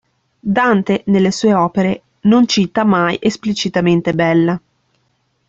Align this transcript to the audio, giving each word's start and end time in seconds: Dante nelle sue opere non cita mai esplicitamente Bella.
Dante 0.39 1.03
nelle 1.05 1.29
sue 1.31 1.53
opere 1.53 2.01
non 2.21 2.47
cita 2.47 2.83
mai 2.83 3.19
esplicitamente 3.21 4.13
Bella. 4.13 4.59